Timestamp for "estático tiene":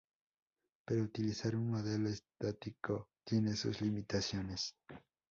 2.09-3.55